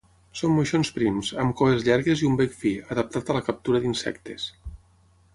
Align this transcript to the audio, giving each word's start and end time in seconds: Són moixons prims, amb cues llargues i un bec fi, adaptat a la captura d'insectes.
Són 0.39 0.53
moixons 0.59 0.89
prims, 0.93 1.27
amb 1.43 1.53
cues 1.59 1.83
llargues 1.87 2.23
i 2.23 2.27
un 2.29 2.39
bec 2.39 2.55
fi, 2.61 2.71
adaptat 2.95 3.29
a 3.29 3.35
la 3.37 3.43
captura 3.51 3.83
d'insectes. 3.83 4.47